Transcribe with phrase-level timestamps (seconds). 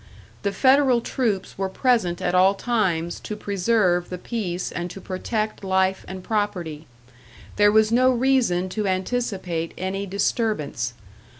[0.41, 5.63] The Federal troops were present at all times to preserve the peace and to protect
[5.63, 6.87] life and property.
[7.57, 10.95] There was no reason to anticipate any disturbance.